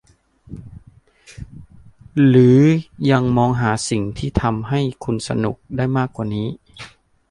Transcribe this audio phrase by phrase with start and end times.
[2.27, 2.59] หรือ
[3.11, 6.47] ยังมองหาสิ่งที่จะทำให้คุณสนุกได้มากกว่านี้